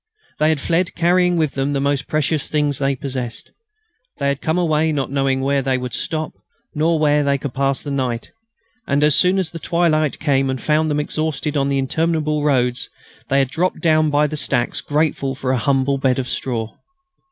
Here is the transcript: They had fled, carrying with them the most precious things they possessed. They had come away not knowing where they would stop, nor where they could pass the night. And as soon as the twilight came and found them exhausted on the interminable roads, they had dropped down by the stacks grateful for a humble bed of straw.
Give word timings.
They 0.39 0.49
had 0.49 0.59
fled, 0.59 0.95
carrying 0.95 1.37
with 1.37 1.51
them 1.51 1.73
the 1.73 1.79
most 1.79 2.07
precious 2.07 2.49
things 2.49 2.79
they 2.79 2.95
possessed. 2.95 3.51
They 4.17 4.29
had 4.29 4.41
come 4.41 4.57
away 4.57 4.91
not 4.91 5.11
knowing 5.11 5.41
where 5.41 5.61
they 5.61 5.77
would 5.77 5.93
stop, 5.93 6.33
nor 6.73 6.97
where 6.97 7.23
they 7.23 7.37
could 7.37 7.53
pass 7.53 7.83
the 7.83 7.91
night. 7.91 8.31
And 8.87 9.03
as 9.03 9.13
soon 9.13 9.37
as 9.37 9.51
the 9.51 9.59
twilight 9.59 10.17
came 10.17 10.49
and 10.49 10.59
found 10.59 10.89
them 10.89 10.99
exhausted 10.99 11.55
on 11.55 11.69
the 11.69 11.77
interminable 11.77 12.43
roads, 12.43 12.89
they 13.29 13.37
had 13.37 13.51
dropped 13.51 13.81
down 13.81 14.09
by 14.09 14.25
the 14.25 14.37
stacks 14.37 14.81
grateful 14.81 15.35
for 15.35 15.51
a 15.51 15.57
humble 15.59 15.99
bed 15.99 16.17
of 16.17 16.27
straw. 16.27 16.73